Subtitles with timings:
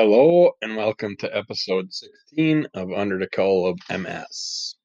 [0.00, 4.76] Hello and welcome to episode 16 of Under the Call of MS.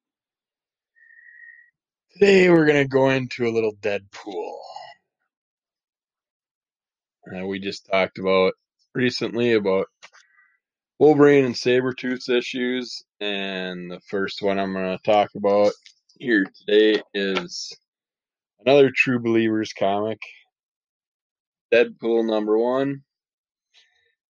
[2.14, 4.56] Today we're going to go into a little Deadpool.
[7.32, 8.54] Uh, we just talked about
[8.96, 9.86] recently about
[10.98, 15.74] Wolverine and Saber Sabretooth issues, and the first one I'm going to talk about
[16.18, 17.72] here today is
[18.66, 20.18] another True Believers comic
[21.72, 23.04] Deadpool number one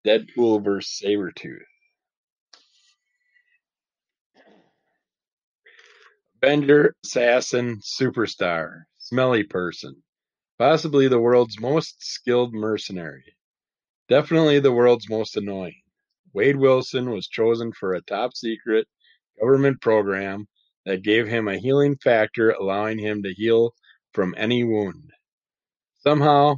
[0.06, 1.02] Deadpool vs.
[1.02, 1.64] Sabretooth.
[6.42, 10.04] Avenger, assassin, superstar, smelly person.
[10.60, 13.38] Possibly the world's most skilled mercenary.
[14.10, 15.82] Definitely the world's most annoying.
[16.34, 18.88] Wade Wilson was chosen for a top secret
[19.40, 20.48] government program
[20.86, 23.74] that gave him a healing factor allowing him to heal
[24.12, 25.12] from any wound.
[26.00, 26.56] Somehow,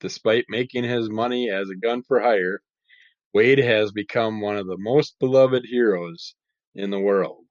[0.00, 2.60] despite making his money as a gun for hire,
[3.32, 6.34] Wade has become one of the most beloved heroes
[6.74, 7.44] in the world.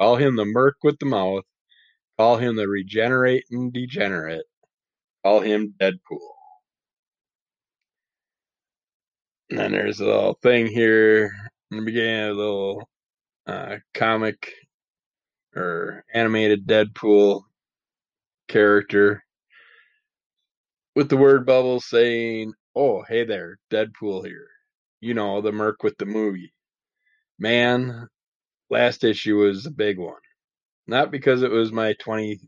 [0.00, 1.44] Call him the merc with the mouth.
[2.18, 4.46] Call him the regenerating degenerate.
[5.24, 6.34] Call him Deadpool.
[9.50, 11.32] And then there's a little thing here
[11.70, 12.88] in the beginning, a little
[13.46, 14.52] uh, comic
[15.56, 17.42] or animated Deadpool
[18.48, 19.24] character
[20.96, 24.48] with the word bubble saying, Oh, hey there, Deadpool here.
[25.00, 26.52] You know, the Merc with the movie.
[27.38, 28.08] Man,
[28.70, 30.20] last issue was a big one.
[30.86, 32.40] Not because it was my 25th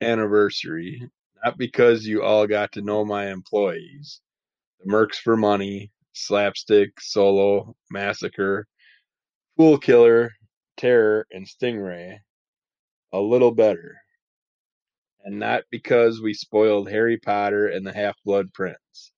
[0.00, 1.08] anniversary,
[1.44, 4.20] not because you all got to know my employees.
[4.80, 8.66] The Mercs for Money, Slapstick, Solo, Massacre,
[9.56, 10.32] Fool Killer,
[10.76, 12.18] Terror, and Stingray.
[13.12, 13.96] A little better
[15.24, 19.12] and not because we spoiled Harry Potter and the Half Blood Prince.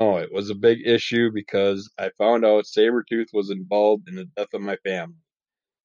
[0.00, 4.26] No, it was a big issue because I found out Sabretooth was involved in the
[4.36, 5.16] death of my family.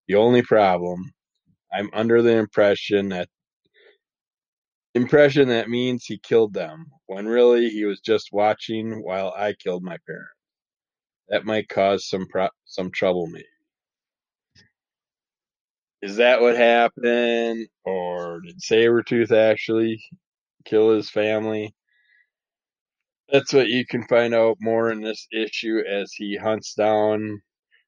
[0.08, 1.12] The only problem,
[1.74, 3.30] I'm under the impression that
[4.96, 9.84] impression that means he killed them, when really he was just watching while I killed
[9.84, 10.32] my parents.
[11.30, 13.46] That might cause some pro- some trouble maybe.
[16.02, 17.68] Is that what happened?
[17.86, 20.04] Or did Sabretooth actually
[20.66, 21.74] kill his family?
[23.32, 27.42] That's what you can find out more in this issue as he hunts down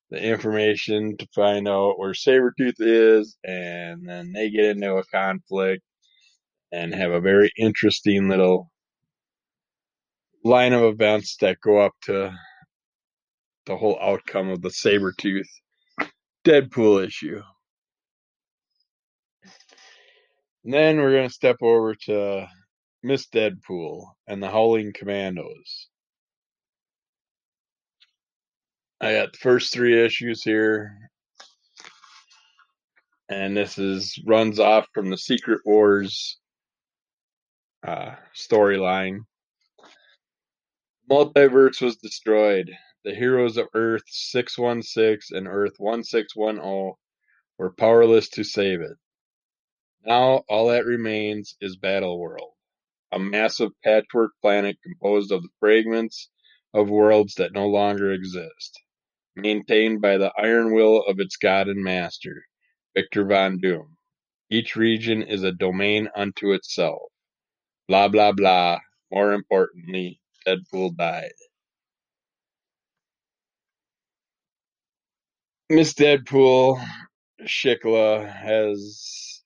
[0.09, 5.83] the information to find out where Sabretooth is, and then they get into a conflict
[6.71, 8.71] and have a very interesting little
[10.45, 12.33] line of events that go up to
[13.65, 15.47] the whole outcome of the Sabretooth
[16.45, 17.41] Deadpool issue.
[20.63, 22.47] And then we're going to step over to
[23.03, 25.89] Miss Deadpool and the Howling Commandos.
[29.01, 30.97] I got the first three issues here.
[33.27, 36.37] And this is runs off from the Secret Wars
[37.85, 39.19] uh, storyline.
[41.11, 42.71] Multiverse was destroyed.
[43.03, 46.93] The heroes of Earth 616 and Earth 1610
[47.57, 48.97] were powerless to save it.
[50.05, 52.52] Now all that remains is Battle World,
[53.13, 56.29] a massive patchwork planet composed of the fragments
[56.73, 58.81] of worlds that no longer exist,
[59.35, 62.43] maintained by the iron will of its god and master,
[62.95, 63.97] Victor Von Doom.
[64.51, 67.01] Each region is a domain unto itself.
[67.87, 68.79] Blah blah blah.
[69.11, 71.33] More importantly, Deadpool died.
[75.69, 76.83] Miss Deadpool,
[77.43, 79.41] Shiklah, has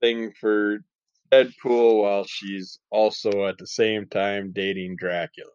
[0.00, 0.78] thing for
[1.34, 5.50] Deadpool while she's also at the same time dating Dracula.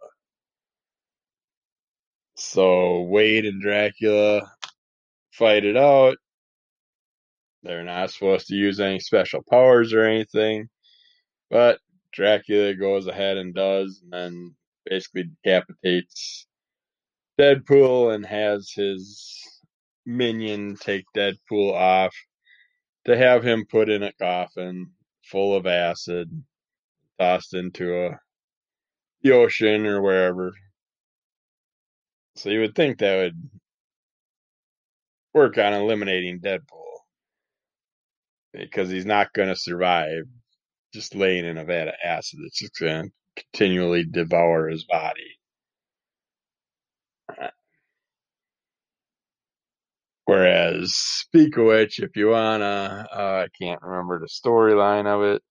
[2.36, 4.52] So Wade and Dracula
[5.32, 6.18] fight it out.
[7.64, 10.68] They're not supposed to use any special powers or anything,
[11.50, 11.80] but
[12.12, 16.46] Dracula goes ahead and does, and then basically decapitates
[17.40, 19.34] Deadpool and has his
[20.06, 22.16] minion take Deadpool off
[23.06, 24.92] to have him put in a coffin
[25.30, 26.30] full of acid,
[27.20, 28.20] tossed into a
[29.22, 30.54] the ocean or wherever.
[32.36, 33.50] So you would think that would
[35.34, 37.00] work on eliminating Deadpool
[38.54, 40.24] because he's not going to survive
[40.94, 42.40] just laying in a vat of acid.
[42.42, 45.38] that's just going to continually devour his body.
[50.30, 55.42] Whereas Speak of which, if you wanna, uh, I can't remember the storyline of it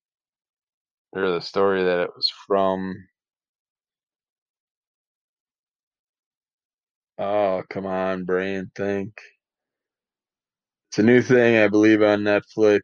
[1.12, 2.94] or the story that it was from.
[7.18, 9.14] Oh, come on, brain, think.
[10.90, 12.82] It's a new thing, I believe, on Netflix.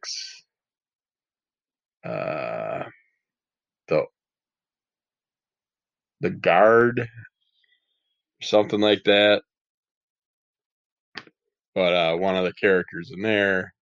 [2.04, 2.84] Uh,
[3.88, 4.04] the
[6.20, 7.08] the guard,
[8.42, 9.42] something like that.
[11.74, 13.74] But uh, one of the characters in there,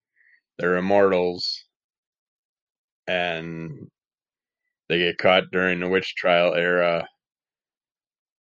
[0.59, 1.65] they're immortals,
[3.07, 3.89] and
[4.89, 7.07] they get caught during the witch trial era,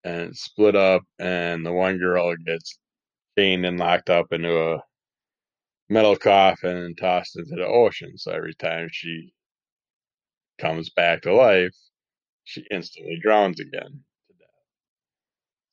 [0.05, 2.79] and split up, and the one girl gets
[3.39, 4.83] chained and locked up into a
[5.89, 8.17] metal coffin and tossed into the ocean.
[8.17, 9.33] So every time she
[10.59, 11.75] comes back to life,
[12.45, 14.05] she instantly drowns again.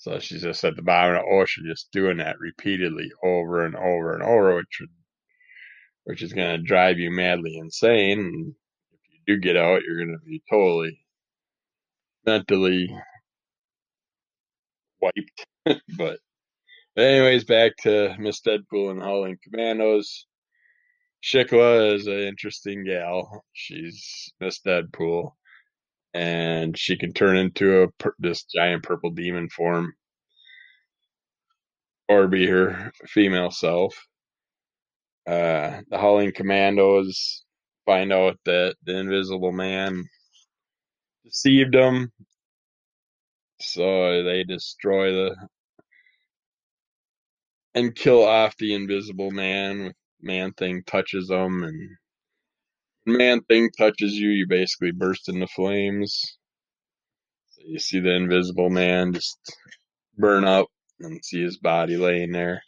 [0.07, 3.75] So she's just at the bottom of the ocean, just doing that repeatedly over and
[3.75, 4.81] over and over, which
[6.06, 8.19] which is going to drive you madly insane.
[8.19, 8.56] And
[8.94, 10.98] if you do get out, you're going to be totally
[12.25, 12.89] mentally
[15.01, 15.45] wiped.
[15.98, 16.19] but
[16.95, 20.25] anyways, back to Miss Deadpool and Howling Commandos.
[21.21, 23.44] Shiklah is an interesting gal.
[23.51, 25.31] She's Miss Deadpool,
[26.13, 27.88] and she can turn into a
[28.19, 29.94] this giant purple demon form
[32.09, 33.95] or be her female self.
[35.27, 37.45] Uh, the Howling Commandos
[37.86, 40.04] find out that the Invisible Man
[41.25, 42.12] deceived them,
[43.62, 45.36] so they destroy the
[47.75, 49.94] and kill off the Invisible Man.
[50.21, 51.89] Man Thing touches them, and
[53.07, 56.38] Man Thing touches you, you basically burst into flames.
[57.51, 59.39] So you see the Invisible Man just
[60.18, 60.68] burn up
[61.00, 62.62] and see his body laying there.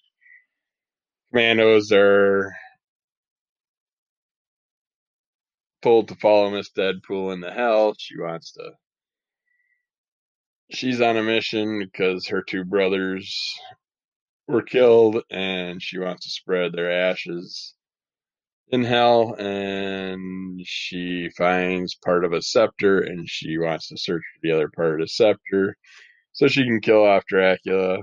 [1.31, 2.53] Commandos are
[5.81, 7.93] told to follow Miss Deadpool into hell.
[7.97, 8.71] She wants to.
[10.71, 13.53] She's on a mission because her two brothers
[14.47, 17.75] were killed, and she wants to spread their ashes
[18.69, 19.35] in hell.
[19.35, 24.69] And she finds part of a scepter, and she wants to search for the other
[24.69, 25.75] part of the scepter
[26.33, 27.99] so she can kill off Dracula.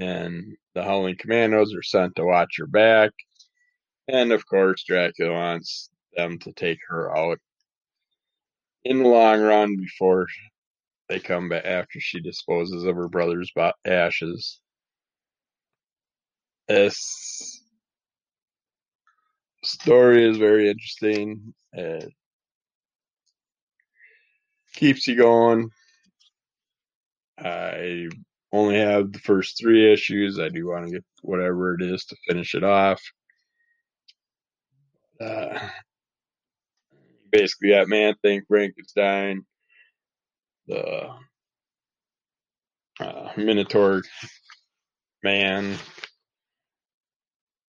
[0.00, 3.12] And the Howling Commandos are sent to watch her back.
[4.08, 7.38] And of course, Dracula wants them to take her out
[8.84, 10.26] in the long run before
[11.08, 13.52] they come back after she disposes of her brother's
[13.84, 14.60] ashes.
[16.68, 17.61] This
[19.72, 21.54] story is very interesting.
[21.72, 22.12] It
[24.74, 25.70] keeps you going.
[27.38, 28.08] I
[28.52, 30.38] only have the first three issues.
[30.38, 33.02] I do want to get whatever it is to finish it off.
[35.20, 35.68] Uh,
[37.30, 39.44] basically, that man thing Frankenstein,
[40.66, 41.08] the
[43.00, 44.02] uh, Minotaur
[45.22, 45.76] man,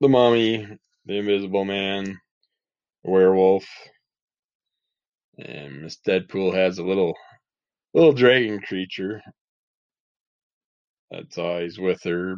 [0.02, 0.68] the mummy,
[1.06, 2.18] the invisible man,
[3.04, 3.66] werewolf,
[5.38, 7.16] and Miss Deadpool has a little
[7.94, 9.22] little dragon creature
[11.12, 12.36] that's always with her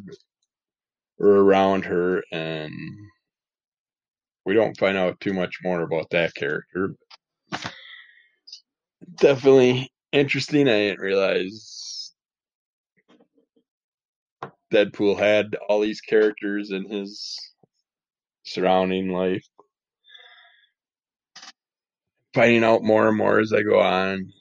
[1.20, 2.74] or around her, and
[4.46, 6.96] we don't find out too much more about that character.
[9.16, 10.68] Definitely interesting.
[10.68, 12.14] I didn't realize
[14.74, 17.38] Deadpool had all these characters in his
[18.46, 19.46] surrounding life.
[22.34, 24.32] Finding out more and more as I go on.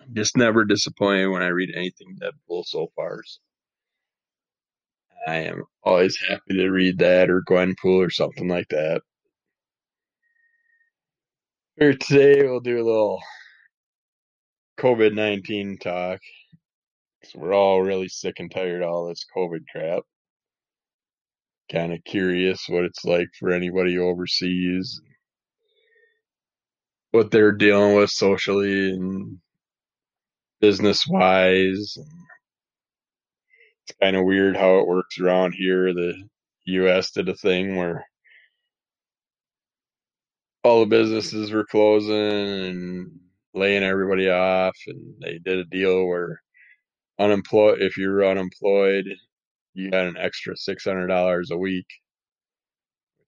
[0.00, 3.22] I'm just never disappointed when I read anything Deadpool so far.
[5.26, 9.02] I am always happy to read that or Gwenpool or something like that.
[11.78, 13.22] Today, we'll do a little
[14.78, 16.20] COVID 19 talk.
[17.24, 20.02] So we're all really sick and tired of all this COVID crap.
[21.72, 25.00] Kind of curious what it's like for anybody overseas,
[27.12, 29.38] what they're dealing with socially and
[30.60, 31.96] business wise.
[33.86, 35.94] It's kind of weird how it works around here.
[35.94, 36.14] The
[36.66, 37.12] U.S.
[37.12, 38.06] did a thing where
[40.64, 43.10] all the businesses were closing and
[43.54, 46.42] laying everybody off, and they did a deal where
[47.18, 49.06] unemployed if you were unemployed,
[49.74, 51.86] you got an extra six hundred dollars a week,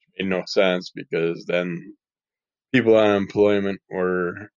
[0.00, 1.94] which made no sense because then
[2.72, 4.50] people on unemployment were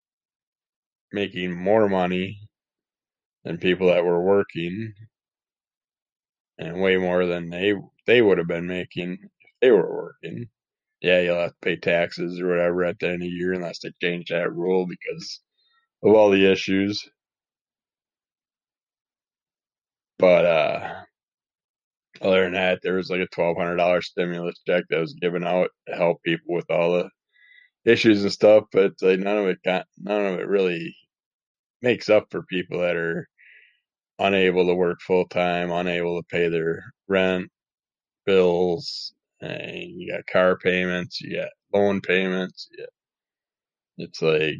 [1.13, 2.39] making more money
[3.45, 4.93] than people that were working,
[6.59, 7.73] and way more than they
[8.07, 10.45] they would have been making if they were working
[11.01, 13.79] yeah, you'll have to pay taxes or whatever at the end of the year unless
[13.79, 15.41] they change that rule because
[16.03, 17.03] of all the issues.
[20.19, 20.93] But uh,
[22.21, 25.43] other than that, there was like a twelve hundred dollar stimulus check that was given
[25.45, 27.09] out to help people with all the
[27.91, 28.65] issues and stuff.
[28.71, 30.95] But like none of it got none of it really
[31.81, 33.27] makes up for people that are
[34.19, 37.49] unable to work full time, unable to pay their rent,
[38.25, 42.69] bills, and you got car payments, you got loan payments.
[43.97, 44.55] It's like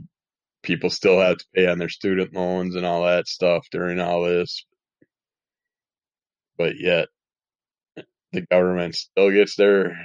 [0.64, 4.24] people still have to pay on their student loans and all that stuff during all
[4.24, 4.66] this,
[6.58, 7.08] but yet
[8.34, 9.98] the government still gets their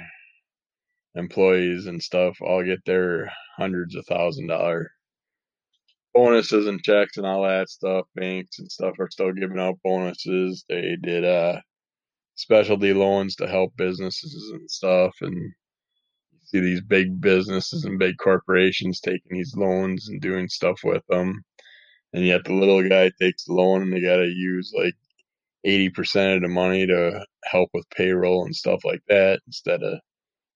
[1.15, 4.91] employees and stuff all get their hundreds of thousand dollar
[6.13, 8.05] bonuses and checks and all that stuff.
[8.15, 10.65] Banks and stuff are still giving out bonuses.
[10.69, 11.59] They did uh
[12.35, 18.17] specialty loans to help businesses and stuff and you see these big businesses and big
[18.17, 21.43] corporations taking these loans and doing stuff with them.
[22.13, 24.95] And yet the little guy takes the loan and they gotta use like
[25.65, 29.99] eighty percent of the money to help with payroll and stuff like that instead of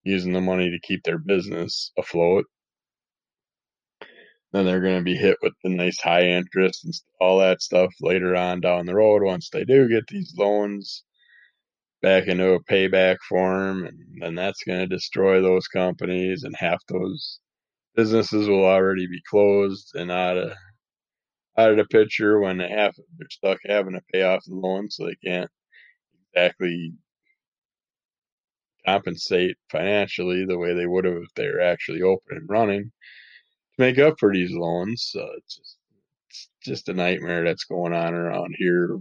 [0.03, 2.45] using the money to keep their business afloat.
[4.53, 7.93] Then they're going to be hit with the nice high interest and all that stuff
[7.99, 11.03] later on down the road once they do get these loans
[12.01, 13.85] back into a payback form.
[13.85, 17.39] And then that's going to destroy those companies, and half those
[17.95, 20.53] businesses will already be closed and out of
[21.57, 24.89] out of the picture when they have they're stuck having to pay off the loan,
[24.89, 25.49] so they can't
[26.33, 26.93] exactly
[28.85, 32.91] compensate financially the way they would have if they were actually open and running to
[33.79, 35.09] make up for these loans.
[35.11, 35.77] So it's just
[36.29, 38.99] it's just a nightmare that's going on around here.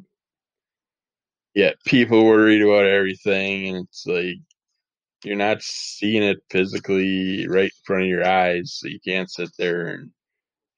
[1.55, 4.37] Yet people worried about everything, and it's like
[5.25, 9.51] you're not seeing it physically right in front of your eyes, so you can't sit
[9.59, 10.11] there and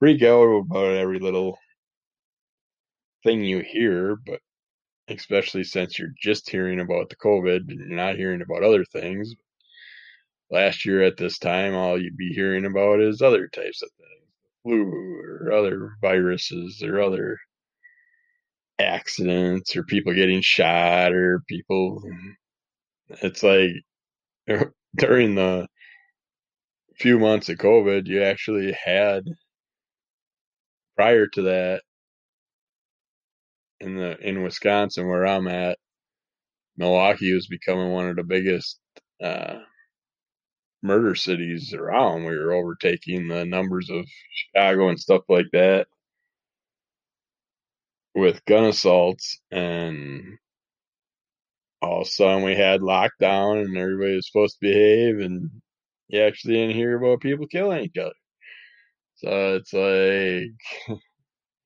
[0.00, 1.58] freak out about every little
[3.24, 4.16] thing you hear.
[4.16, 4.40] But
[5.08, 9.34] especially since you're just hearing about the COVID and you're not hearing about other things.
[10.50, 14.30] Last year at this time, all you'd be hearing about is other types of things,
[14.62, 14.90] flu
[15.22, 17.38] or other viruses or other
[18.78, 22.02] accidents or people getting shot or people.
[23.22, 23.70] It's like
[24.96, 25.68] during the
[26.96, 29.24] few months of COVID, you actually had
[30.96, 31.82] prior to that
[33.80, 35.78] in the in Wisconsin where I'm at,
[36.78, 38.80] Milwaukee was becoming one of the biggest
[39.22, 39.60] uh,
[40.82, 42.24] murder cities around.
[42.24, 45.88] We were overtaking the numbers of Chicago and stuff like that
[48.14, 50.38] with gun assaults, and
[51.82, 55.50] all of a sudden we had lockdown and everybody was supposed to behave, and
[56.08, 58.12] you actually didn't hear about people killing each other.
[59.16, 60.98] So it's like,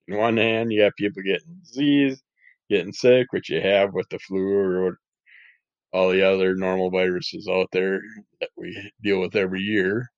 [0.09, 2.23] in one hand, you have people getting disease,
[2.69, 4.99] getting sick, which you have with the flu or
[5.93, 8.01] all the other normal viruses out there
[8.41, 10.09] that we deal with every year.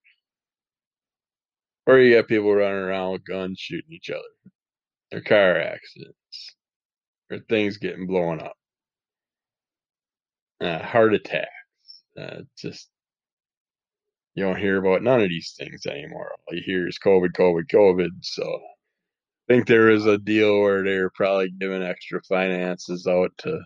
[1.86, 4.22] Or you got people running around with guns shooting each other,
[5.12, 6.56] or car accidents,
[7.30, 8.56] or things getting blown up,
[10.62, 11.50] uh, heart attacks.
[12.18, 12.88] Uh, just
[14.34, 16.30] you don't hear about none of these things anymore.
[16.48, 18.10] All you hear is COVID, COVID, COVID.
[18.22, 18.60] So
[19.48, 23.60] think there is a deal where they're probably giving extra finances out to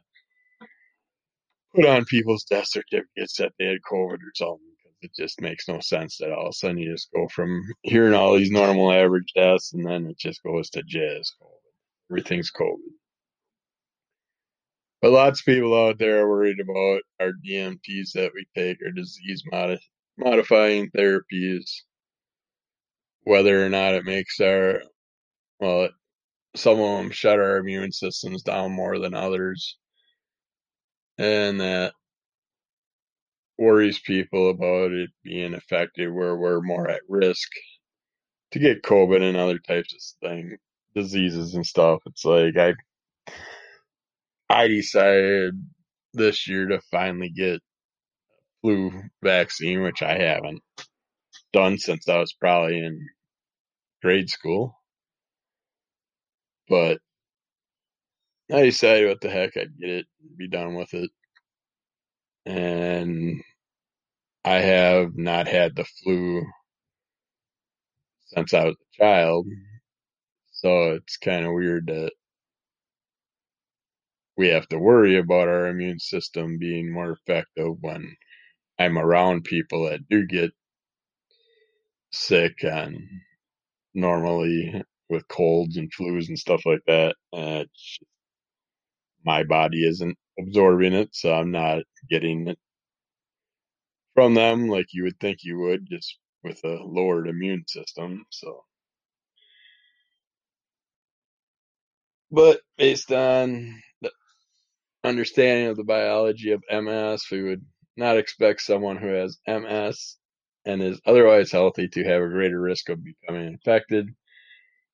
[1.75, 4.59] put on people's death certificates that they had COVID or something.
[5.01, 7.63] Because it just makes no sense that all of a sudden you just go from
[7.83, 12.11] hearing all these normal average deaths and then it just goes to jazz COVID.
[12.11, 12.93] Everything's COVID.
[15.01, 18.91] But lots of people out there are worried about our DMTs that we take, our
[18.91, 19.79] disease modi-
[20.17, 21.71] modifying therapies,
[23.23, 24.83] whether or not it makes our,
[25.61, 25.89] well,
[26.57, 29.77] some of them shut our immune systems down more than others.
[31.19, 31.93] And that
[33.59, 37.49] worries people about it being effective where we're more at risk
[38.53, 40.57] to get COVID and other types of thing,
[40.95, 42.01] diseases and stuff.
[42.07, 42.75] It's like I
[44.51, 45.55] I decided
[46.15, 47.61] this year to finally get
[48.63, 48.91] flu
[49.23, 50.63] vaccine, which I haven't
[51.53, 53.07] done since I was probably in
[54.03, 54.75] grade school.
[56.69, 57.01] But
[58.53, 60.07] I decided what the heck I'd get it,
[60.37, 61.11] be done with it.
[62.47, 63.43] And
[64.45, 66.45] I have not had the flu
[68.27, 69.47] since I was a child.
[70.53, 72.13] So it's kind of weird that
[74.37, 78.17] we have to worry about our immune system being more effective when
[78.79, 80.53] I'm around people that do get
[82.13, 82.99] sick and
[83.95, 87.17] normally with colds and flus and stuff like that.
[87.33, 87.65] Uh,
[89.25, 92.59] my body isn't absorbing it, so I'm not getting it
[94.15, 98.25] from them like you would think you would just with a lowered immune system.
[98.31, 98.65] So,
[102.31, 104.11] but based on the
[105.05, 107.65] understanding of the biology of MS, we would
[107.97, 110.17] not expect someone who has MS
[110.67, 114.09] and is otherwise healthy to have a greater risk of becoming infected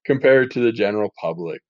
[0.04, 1.60] compared to the general public.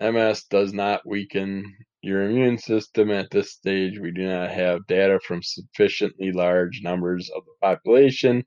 [0.00, 3.98] MS does not weaken your immune system at this stage.
[4.00, 8.44] We do not have data from sufficiently large numbers of the population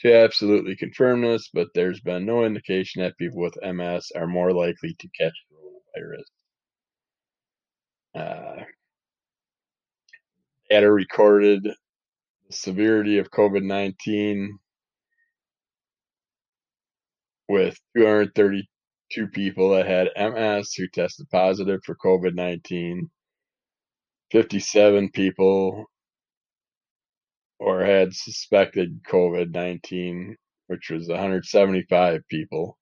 [0.00, 4.52] to absolutely confirm this, but there's been no indication that people with MS are more
[4.52, 6.24] likely to catch coronavirus.
[8.14, 8.64] Uh,
[10.70, 14.58] data recorded the severity of COVID 19
[17.48, 23.10] with 232 people that had MS who tested positive for COVID 19,
[24.30, 25.84] 57 people
[27.58, 30.36] or had suspected COVID 19,
[30.66, 32.78] which was 175 people,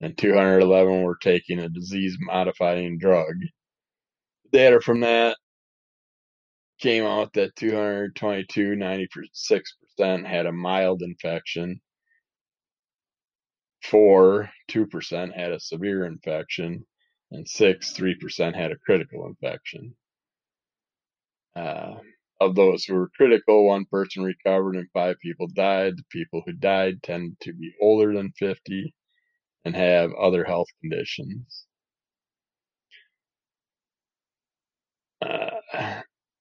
[0.00, 3.34] and 211 were taking a disease modifying drug.
[4.52, 5.36] Data from that
[6.80, 11.80] came out that 222, 96% had a mild infection,
[13.90, 16.86] 4, 2% had a severe infection,
[17.30, 19.94] and 6, 3% had a critical infection.
[21.56, 21.94] Uh,
[22.40, 25.96] of those who were critical, one person recovered and five people died.
[25.96, 28.94] The people who died tend to be older than 50
[29.64, 31.66] and have other health conditions.
[35.22, 35.50] Uh,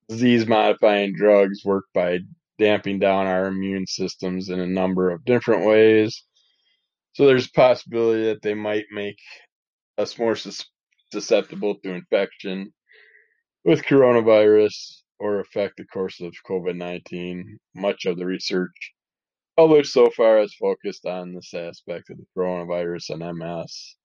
[0.10, 2.20] disease modifying drugs work by
[2.60, 6.24] damping down our immune systems in a number of different ways.
[7.13, 9.20] So there's possibility that they might make
[9.98, 10.36] us more
[11.12, 12.74] susceptible to infection
[13.63, 14.73] with coronavirus
[15.19, 17.60] or affect the course of COVID 19.
[17.76, 18.93] Much of the research
[19.56, 23.95] published so far has focused on this aspect of the coronavirus and MS.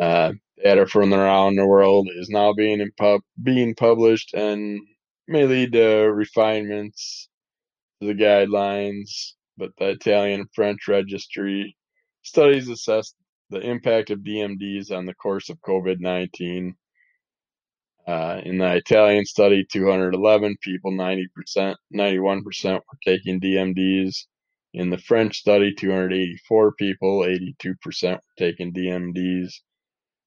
[0.00, 4.80] Uh, data from around the world is now being pub- being published and
[5.28, 7.28] may lead to refinements
[8.00, 9.33] to the guidelines.
[9.56, 11.76] But the Italian and French registry
[12.22, 13.14] studies assess
[13.50, 16.74] the impact of DMDs on the course of COVID 19
[18.06, 24.26] uh, in the Italian study, 211 people, 90%, 91% were taking DMDs.
[24.74, 29.52] In the French study, 284 people, 82% were taking DMDs.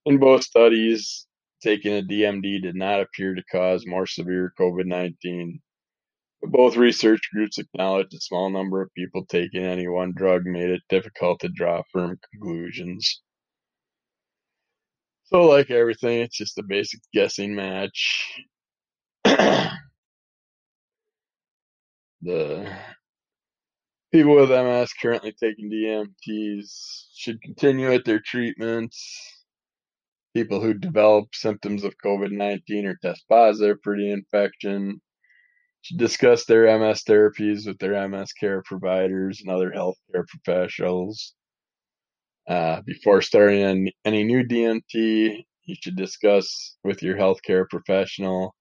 [0.06, 1.28] In both studies,
[1.62, 5.60] taking a DMD did not appear to cause more severe COVID 19.
[6.42, 10.82] Both research groups acknowledged a small number of people taking any one drug made it
[10.88, 13.22] difficult to draw firm conclusions.
[15.26, 18.40] So, like everything, it's just a basic guessing match.
[19.26, 19.72] the
[24.14, 29.34] people with MS currently taking DMTs should continue with their treatments.
[30.34, 35.02] People who develop symptoms of COVID 19 or test positive for the infection
[35.96, 41.34] discuss their MS therapies with their MS care providers and other healthcare professionals.
[42.48, 48.56] Uh, before starting any new DMT, you should discuss with your healthcare professional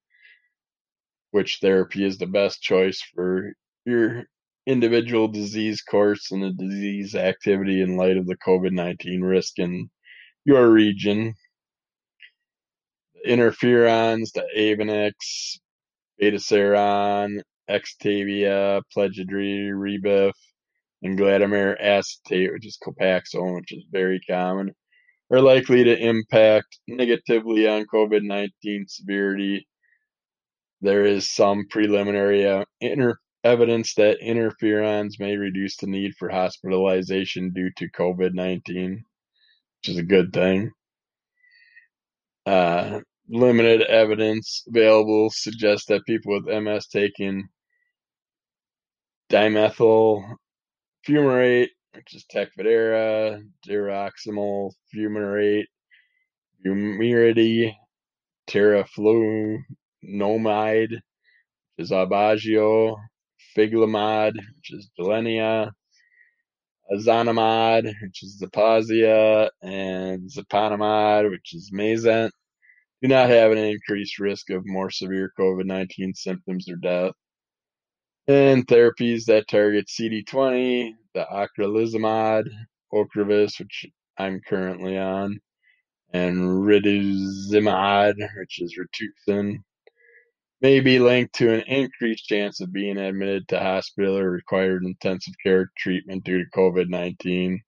[1.30, 3.52] which therapy is the best choice for
[3.84, 4.24] your
[4.66, 9.90] individual disease course and the disease activity in light of the COVID 19 risk in
[10.46, 11.34] your region.
[13.14, 15.58] The interferons, the Avonex,
[16.20, 20.32] Betaseron, Extavia, Plegridy, Rebif,
[21.02, 24.74] and glatiramer acetate, which is Copaxone, which is very common,
[25.30, 29.66] are likely to impact negatively on COVID 19 severity.
[30.80, 37.52] There is some preliminary uh, inter- evidence that interferons may reduce the need for hospitalization
[37.52, 39.04] due to COVID 19,
[39.80, 40.70] which is a good thing.
[42.44, 47.48] Uh, limited evidence available suggests that people with MS taking
[49.30, 50.22] dimethyl
[51.06, 55.64] fumarate, which is Tecfidera, diroximel fumarate,
[56.64, 57.72] Vumerity,
[58.48, 59.60] teriflunomide,
[60.90, 61.00] which
[61.78, 62.96] is Aubagio,
[63.56, 65.70] Fingolimod, which is Gilenya,
[66.92, 72.30] Ozanimod, which is Zeposia, and Siponimod, which is Mayzent,
[73.02, 77.12] do not have an increased risk of more severe COVID 19 symptoms or death
[78.28, 82.48] and therapies that target CD20, the ocrelizumab,
[82.92, 83.86] Ocrevus, which
[84.18, 85.38] I'm currently on,
[86.12, 89.58] and rituximab, which is Rituxan,
[90.60, 95.34] may be linked to an increased chance of being admitted to hospital or required intensive
[95.42, 97.58] care treatment due to COVID-19.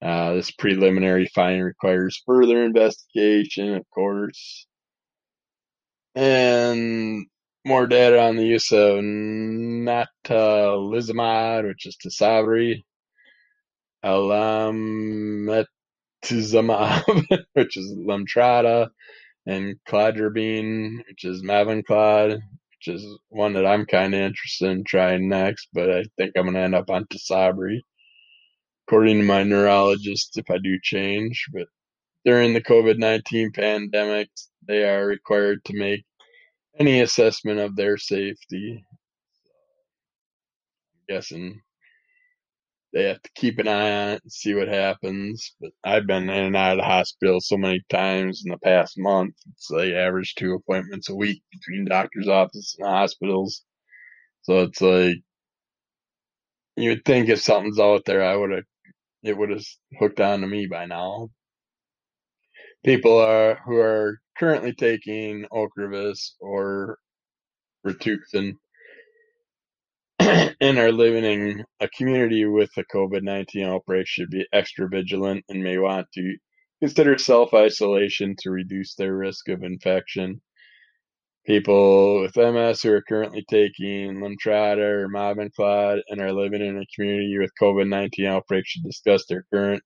[0.00, 4.66] Uh, this preliminary finding requires further investigation, of course,
[6.14, 7.26] and
[7.64, 12.82] more data on the use of natalizumab, which is Tysabri,
[14.04, 15.66] alametuzumab,
[17.54, 18.90] which is Lemtrada,
[19.46, 25.28] and cladribine, which is Mavenclad, which is one that I'm kind of interested in trying
[25.28, 27.80] next, but I think I'm going to end up on Tysabri,
[28.88, 31.44] according to my neurologist, if I do change.
[31.52, 31.66] But
[32.24, 34.30] during the COVID-19 pandemic,
[34.66, 36.04] they are required to make
[36.78, 38.82] any assessment of their safety.
[40.94, 41.60] I'm guessing
[42.94, 45.54] they have to keep an eye on it and see what happens.
[45.60, 48.94] But I've been in and out of the hospital so many times in the past
[48.96, 49.34] month.
[49.52, 53.62] It's like average two appointments a week between doctor's office and hospitals.
[54.42, 55.16] So it's like
[56.76, 58.64] you would think if something's out there, I would have
[59.28, 59.64] it would have
[59.98, 61.28] hooked on to me by now.
[62.84, 66.98] People are who are currently taking Ocrevus or
[67.86, 68.54] Rituxan
[70.18, 75.62] and are living in a community with a COVID-19 outbreak should be extra vigilant and
[75.62, 76.36] may want to
[76.80, 80.40] consider self-isolation to reduce their risk of infection.
[81.48, 86.84] People with MS who are currently taking Lemtrada or Mavenclad and are living in a
[86.94, 89.82] community with COVID-19 outbreak should discuss their current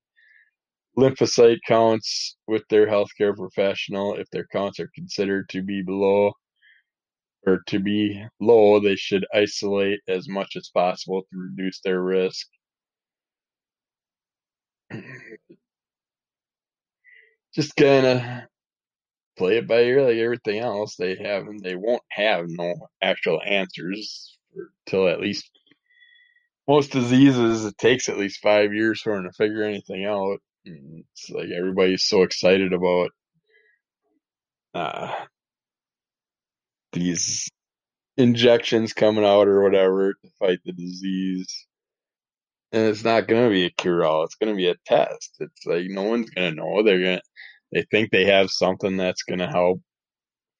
[0.99, 4.17] lymphocyte counts with their healthcare professional.
[4.17, 6.33] If their counts are considered to be below
[7.47, 12.45] or to be low, they should isolate as much as possible to reduce their risk.
[17.55, 18.21] Just kind of
[19.37, 20.97] play it by ear like everything else.
[20.97, 24.39] They have they won't have no actual answers
[24.87, 25.51] until at least
[26.69, 27.65] most diseases.
[27.65, 30.39] It takes at least five years for them to figure anything out.
[30.65, 33.11] It's like everybody's so excited about
[34.75, 35.15] uh,
[36.93, 37.49] these
[38.17, 41.67] injections coming out or whatever to fight the disease.
[42.71, 44.25] And it's not going to be a cure all.
[44.25, 45.37] It's going to be a test.
[45.41, 46.83] It's like no one's going to know.
[46.83, 47.23] They're going to,
[47.73, 49.81] they think they have something that's going to help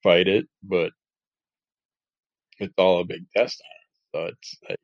[0.03, 0.91] fight it, but
[2.59, 4.27] it's all a big test on it.
[4.27, 4.79] So it's like,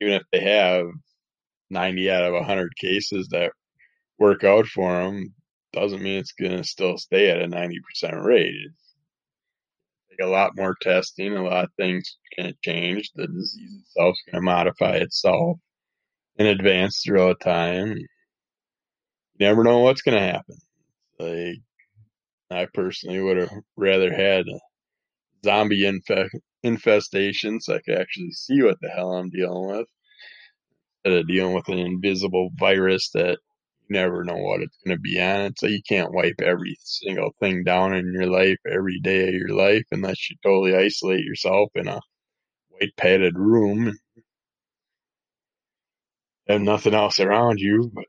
[0.00, 0.86] even if they have
[1.70, 3.52] 90 out of 100 cases that
[4.18, 5.34] work out for them,
[5.72, 8.54] doesn't mean it's going to still stay at a 90% rate.
[10.10, 11.36] It's a lot more testing.
[11.36, 13.10] A lot of things to change.
[13.14, 15.58] The disease itself is going to modify itself
[16.36, 17.96] in advance throughout time.
[17.96, 18.06] You
[19.40, 20.56] never know what's going to happen.
[21.18, 21.58] Like,
[22.50, 24.60] I personally would have rather had a
[25.44, 26.30] zombie infe-
[26.62, 29.88] infestation so I could actually see what the hell I'm dealing with
[31.04, 33.38] instead of dealing with an invisible virus that
[33.88, 35.54] you never know what it's going to be on.
[35.56, 39.54] So you can't wipe every single thing down in your life every day of your
[39.54, 42.00] life unless you totally isolate yourself in a
[42.70, 43.98] white padded room and
[46.48, 47.90] have nothing else around you.
[47.94, 48.06] But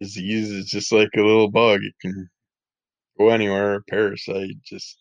[0.00, 1.80] disease is just like a little bug.
[1.82, 2.28] It can
[3.18, 3.74] go anywhere.
[3.74, 4.98] A parasite just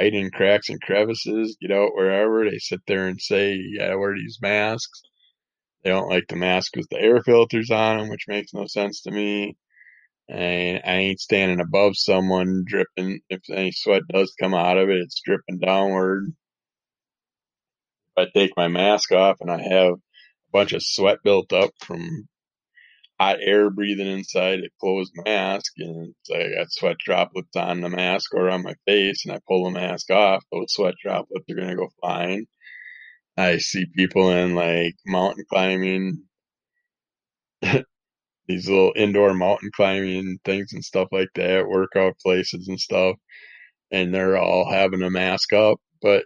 [0.00, 2.48] hide in cracks and crevices, get out wherever.
[2.48, 5.02] They sit there and say, you gotta wear these masks.
[5.82, 9.02] They don't like the mask with the air filters on them, which makes no sense
[9.02, 9.56] to me.
[10.28, 13.20] And I ain't standing above someone dripping.
[13.30, 16.24] If any sweat does come out of it, it's dripping downward.
[18.16, 20.00] If I take my mask off and I have a
[20.52, 22.28] bunch of sweat built up from
[23.20, 28.34] hot air breathing inside a closed mask, and I got sweat droplets on the mask
[28.34, 31.76] or on my face, and I pull the mask off, those sweat droplets are gonna
[31.76, 32.46] go flying.
[33.36, 36.24] I see people in like mountain climbing,
[38.48, 43.16] these little indoor mountain climbing things and stuff like that, workout places and stuff,
[43.90, 46.24] and they're all having a mask up, but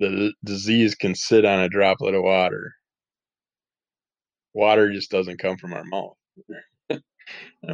[0.00, 2.74] the disease can sit on a droplet of water.
[4.54, 6.16] Water just doesn't come from our mouth.
[6.88, 7.02] and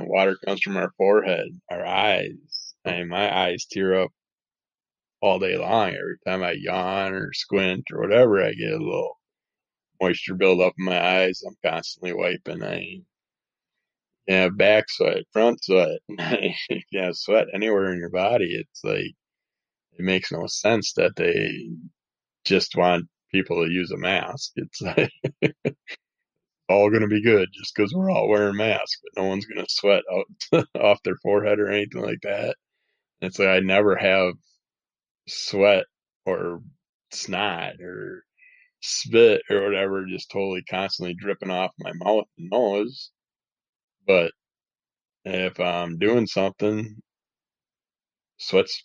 [0.09, 2.75] water comes from our forehead, our eyes.
[2.85, 4.11] I mean, my eyes tear up
[5.21, 5.89] all day long.
[5.91, 9.19] Every time I yawn or squint or whatever, I get a little
[10.01, 11.43] moisture build up in my eyes.
[11.47, 12.63] I'm constantly wiping.
[12.63, 13.03] I
[14.27, 15.99] yeah, back sweat, front sweat.
[16.09, 18.55] you can't sweat anywhere in your body.
[18.55, 19.15] It's like
[19.99, 21.71] it makes no sense that they
[22.45, 24.53] just want people to use a mask.
[24.57, 25.11] It's like
[26.71, 29.65] all going to be good just because we're all wearing masks, but no one's going
[29.65, 32.57] to sweat out off their forehead or anything like that.
[33.23, 34.35] It's like I never have
[35.29, 35.87] sweat
[36.27, 36.63] or
[37.13, 38.25] snot or
[38.81, 43.11] spit or whatever just totally constantly dripping off my mouth and nose.
[44.07, 44.33] But
[45.25, 47.03] if I'm doing something,
[48.39, 48.85] sweat's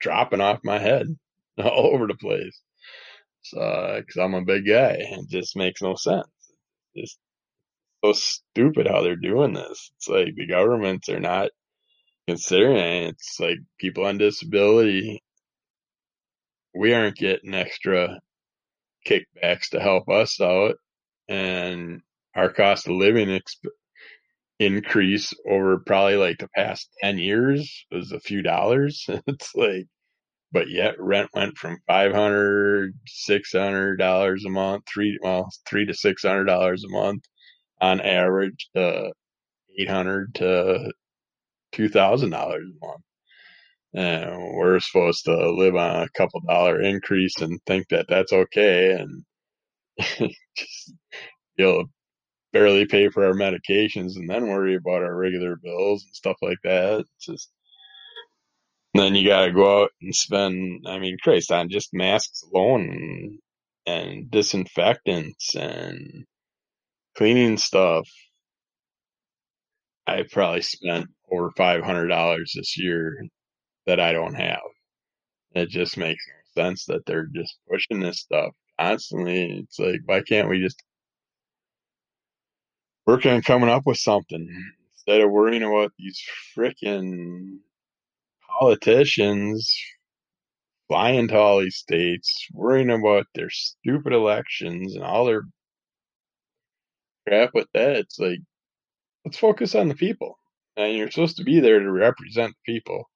[0.00, 1.06] dropping off my head
[1.58, 2.60] all over the place.
[3.42, 6.26] So, because I'm a big guy, it just makes no sense.
[6.94, 7.18] It's
[8.04, 9.92] so stupid how they're doing this.
[9.96, 11.50] It's like the governments are not
[12.28, 13.08] considering it.
[13.10, 15.22] It's like people on disability,
[16.74, 18.20] we aren't getting extra
[19.06, 20.76] kickbacks to help us out,
[21.28, 22.00] and
[22.34, 23.70] our cost of living exp-
[24.58, 29.06] increase over probably like the past 10 years was a few dollars.
[29.26, 29.86] it's like,
[30.52, 36.88] but yet rent went from 500 $600 a month, three, well, three to $600 a
[36.90, 37.24] month
[37.80, 39.12] on average uh, to
[39.78, 40.92] 800 to
[41.72, 43.02] $2,000 a month.
[43.94, 48.92] And we're supposed to live on a couple dollar increase and think that that's okay.
[48.92, 49.24] And
[50.56, 50.94] just,
[51.56, 51.86] you'll
[52.52, 56.58] barely pay for our medications and then worry about our regular bills and stuff like
[56.64, 57.00] that.
[57.00, 57.50] It's just,
[58.94, 63.40] then you got to go out and spend, I mean, Christ, on just masks alone
[63.86, 66.24] and, and disinfectants and
[67.16, 68.08] cleaning stuff.
[70.06, 73.24] I probably spent over $500 this year
[73.86, 74.60] that I don't have.
[75.54, 76.24] It just makes
[76.56, 79.60] no sense that they're just pushing this stuff constantly.
[79.64, 80.82] It's like, why can't we just
[83.06, 84.48] work on coming up with something
[84.94, 86.20] instead of worrying about these
[86.56, 87.58] freaking
[88.58, 89.74] politicians
[90.88, 95.42] flying to all these states, worrying about their stupid elections and all their
[97.26, 97.96] crap with that.
[97.96, 98.40] It's like,
[99.24, 100.38] let's focus on the people.
[100.76, 103.08] And you're supposed to be there to represent the people.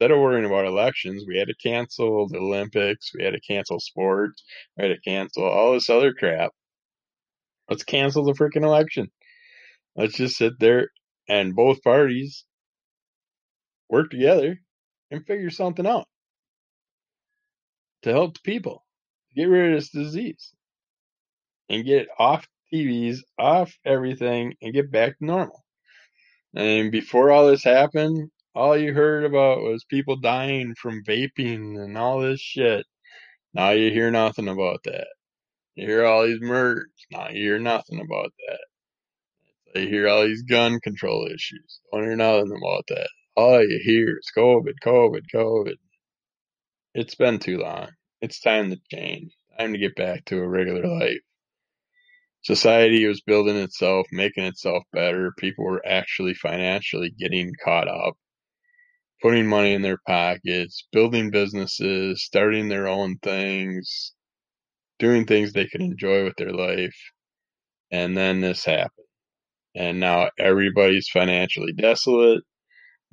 [0.00, 3.80] Instead of worrying about elections, we had to cancel the Olympics, we had to cancel
[3.80, 4.44] sports,
[4.76, 6.52] we had to cancel all this other crap.
[7.68, 9.10] Let's cancel the freaking election.
[9.96, 10.90] Let's just sit there
[11.28, 12.44] and both parties
[13.90, 14.60] work together
[15.10, 16.06] and figure something out
[18.02, 18.84] to help the people
[19.34, 20.52] get rid of this disease
[21.68, 25.64] and get it off TVs, off everything, and get back to normal.
[26.54, 31.96] And before all this happened, all you heard about was people dying from vaping and
[31.96, 32.84] all this shit.
[33.54, 35.06] Now you hear nothing about that.
[35.74, 36.90] You hear all these murders.
[37.10, 39.80] Now you hear nothing about that.
[39.80, 41.80] You hear all these gun control issues.
[41.92, 43.08] Don't hear nothing about that.
[43.38, 45.76] All you hear is COVID, COVID, COVID.
[46.92, 47.86] It's been too long.
[48.20, 49.30] It's time to change.
[49.56, 51.20] Time to get back to a regular life.
[52.42, 55.32] Society was building itself, making itself better.
[55.38, 58.14] People were actually financially getting caught up,
[59.22, 64.14] putting money in their pockets, building businesses, starting their own things,
[64.98, 66.98] doing things they could enjoy with their life.
[67.92, 69.06] And then this happened.
[69.76, 72.42] And now everybody's financially desolate.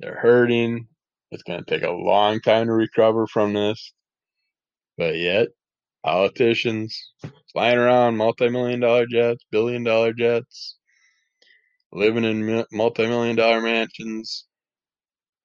[0.00, 0.88] They're hurting.
[1.30, 3.92] It's going to take a long time to recover from this.
[4.96, 5.48] But yet,
[6.04, 7.12] politicians
[7.52, 10.76] flying around multi-million dollar jets, billion dollar jets,
[11.92, 14.46] living in multi-million dollar mansions,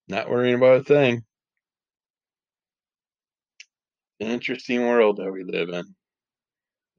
[0.08, 1.24] not worrying about a thing.
[4.20, 5.96] An interesting world that we live in.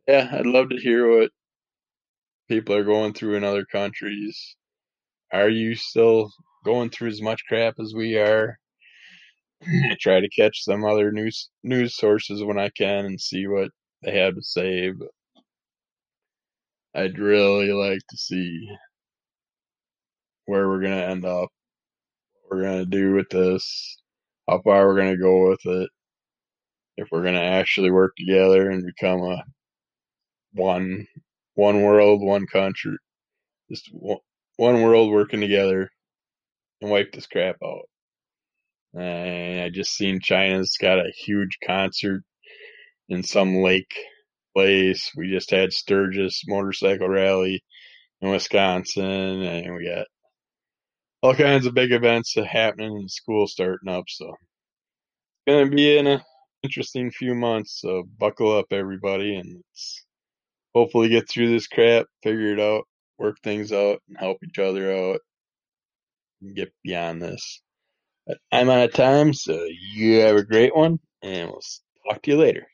[0.09, 1.31] Yeah, I'd love to hear what
[2.49, 4.57] people are going through in other countries.
[5.33, 6.33] Are you still
[6.65, 8.59] going through as much crap as we are?
[9.63, 13.71] I try to catch some other news news sources when I can and see what
[14.03, 14.91] they have to say.
[14.91, 15.09] But
[16.95, 18.69] I'd really like to see
[20.47, 21.49] where we're gonna end up,
[22.43, 23.99] what we're gonna do with this,
[24.49, 25.91] how far we're gonna go with it,
[26.97, 29.43] if we're gonna actually work together and become a
[30.55, 31.07] one
[31.55, 32.97] one world, one country,
[33.71, 33.91] just
[34.57, 35.91] one world working together
[36.83, 37.89] and wipe this crap out.
[38.95, 42.23] And I just seen China's got a huge concert
[43.09, 43.95] in some lake
[44.55, 45.11] place.
[45.17, 47.63] We just had Sturgis motorcycle rally
[48.21, 50.07] in Wisconsin, and we got
[51.23, 54.05] all kinds of big events happening and school starting up.
[54.09, 54.37] So it's
[55.47, 56.23] gonna be in a
[56.63, 57.81] interesting few months.
[57.81, 60.05] So buckle up, everybody, and let's
[60.75, 62.85] hopefully get through this crap, figure it out,
[63.19, 65.21] work things out, and help each other out,
[66.51, 67.63] get beyond this.
[68.27, 71.63] But I'm out of time, so you have a great one, and we'll
[72.09, 72.67] talk to you later.